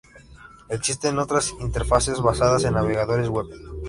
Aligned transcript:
Existen 0.69 1.19
otras 1.19 1.53
interfaces 1.59 2.19
basadas 2.23 2.63
en 2.63 2.73
navegadores 2.73 3.29
Web. 3.29 3.45